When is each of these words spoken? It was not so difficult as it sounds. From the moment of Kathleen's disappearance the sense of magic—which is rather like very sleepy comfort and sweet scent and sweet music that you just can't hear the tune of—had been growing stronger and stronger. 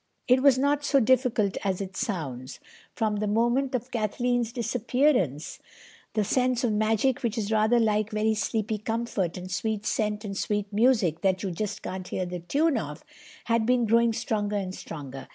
It 0.27 0.41
was 0.41 0.57
not 0.57 0.83
so 0.83 0.99
difficult 0.99 1.57
as 1.63 1.79
it 1.79 1.95
sounds. 1.95 2.59
From 2.95 3.17
the 3.17 3.27
moment 3.27 3.75
of 3.75 3.91
Kathleen's 3.91 4.51
disappearance 4.51 5.59
the 6.13 6.23
sense 6.23 6.63
of 6.63 6.71
magic—which 6.73 7.37
is 7.37 7.51
rather 7.51 7.79
like 7.79 8.09
very 8.09 8.33
sleepy 8.33 8.79
comfort 8.79 9.37
and 9.37 9.51
sweet 9.51 9.85
scent 9.85 10.25
and 10.25 10.35
sweet 10.35 10.73
music 10.73 11.21
that 11.21 11.43
you 11.43 11.51
just 11.51 11.83
can't 11.83 12.07
hear 12.07 12.25
the 12.25 12.39
tune 12.39 12.79
of—had 12.79 13.63
been 13.67 13.85
growing 13.85 14.11
stronger 14.11 14.55
and 14.57 14.73
stronger. 14.73 15.27